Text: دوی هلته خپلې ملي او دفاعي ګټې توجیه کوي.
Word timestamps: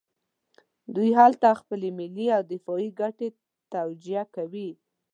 دوی 0.95 1.09
هلته 1.19 1.49
خپلې 1.61 1.89
ملي 1.99 2.27
او 2.35 2.41
دفاعي 2.53 2.89
ګټې 2.99 3.27
توجیه 3.73 4.23
کوي. 4.35 4.69